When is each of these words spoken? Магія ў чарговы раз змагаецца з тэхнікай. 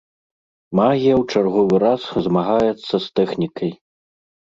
Магія 0.77 1.13
ў 1.17 1.23
чарговы 1.35 1.75
раз 1.83 2.01
змагаецца 2.29 2.95
з 3.05 3.13
тэхнікай. 3.21 3.71